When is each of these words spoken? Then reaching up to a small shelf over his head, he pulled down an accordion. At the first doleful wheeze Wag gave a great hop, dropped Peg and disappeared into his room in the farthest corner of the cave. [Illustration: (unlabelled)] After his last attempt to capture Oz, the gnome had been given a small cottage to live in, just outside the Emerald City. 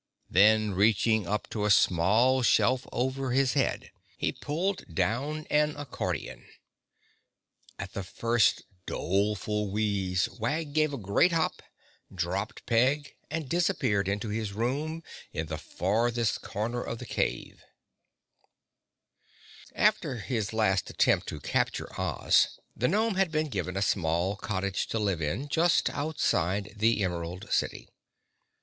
Then 0.31 0.71
reaching 0.73 1.27
up 1.27 1.47
to 1.51 1.63
a 1.63 1.69
small 1.69 2.41
shelf 2.41 2.87
over 2.91 3.33
his 3.33 3.53
head, 3.53 3.91
he 4.17 4.31
pulled 4.31 4.83
down 4.95 5.45
an 5.51 5.75
accordion. 5.77 6.43
At 7.77 7.93
the 7.93 8.01
first 8.01 8.63
doleful 8.87 9.69
wheeze 9.69 10.27
Wag 10.39 10.73
gave 10.73 10.91
a 10.91 10.97
great 10.97 11.33
hop, 11.33 11.61
dropped 12.11 12.65
Peg 12.65 13.13
and 13.29 13.47
disappeared 13.47 14.07
into 14.07 14.29
his 14.29 14.53
room 14.53 15.03
in 15.33 15.45
the 15.45 15.59
farthest 15.59 16.41
corner 16.41 16.81
of 16.81 16.97
the 16.97 17.05
cave. 17.05 17.63
[Illustration: 19.75 19.75
(unlabelled)] 19.75 19.87
After 19.87 20.15
his 20.15 20.51
last 20.51 20.89
attempt 20.89 21.27
to 21.27 21.39
capture 21.39 21.93
Oz, 22.01 22.59
the 22.75 22.87
gnome 22.87 23.13
had 23.17 23.31
been 23.31 23.49
given 23.49 23.77
a 23.77 23.83
small 23.83 24.35
cottage 24.35 24.87
to 24.87 24.97
live 24.97 25.21
in, 25.21 25.47
just 25.47 25.91
outside 25.91 26.73
the 26.75 27.03
Emerald 27.03 27.51
City. 27.53 27.87